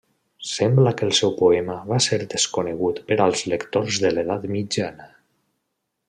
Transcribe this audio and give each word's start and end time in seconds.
Sembla 0.51 0.91
que 1.01 1.03
el 1.07 1.11
seu 1.17 1.33
poema 1.41 1.75
va 1.91 1.99
ser 2.07 2.19
desconegut 2.33 3.01
per 3.11 3.17
als 3.29 3.43
lectors 3.55 3.99
de 4.05 4.13
l'edat 4.17 4.49
mitjana. 4.57 5.11